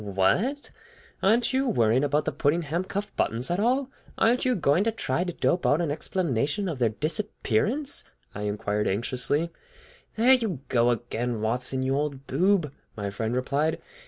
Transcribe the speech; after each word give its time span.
"What! 0.03 0.71
Aren't 1.21 1.53
you 1.53 1.67
worrying 1.67 2.03
about 2.03 2.25
the 2.25 2.31
Puddingham 2.31 2.85
cuff 2.85 3.15
buttons 3.15 3.51
at 3.51 3.59
all? 3.59 3.91
Aren't 4.17 4.45
you 4.45 4.55
going 4.55 4.83
to 4.85 4.91
try 4.91 5.23
to 5.23 5.31
dope 5.31 5.63
out 5.63 5.79
an 5.79 5.91
explanation 5.91 6.67
of 6.67 6.79
their 6.79 6.89
disappearance?" 6.89 8.03
I 8.33 8.45
inquired 8.45 8.87
anxiously. 8.87 9.51
"There 10.15 10.33
you 10.33 10.61
go 10.69 10.89
again, 10.89 11.39
Watson, 11.41 11.83
you 11.83 11.95
old 11.95 12.25
boob!" 12.25 12.71
my 12.97 13.11
friend 13.11 13.35
replied. 13.35 13.79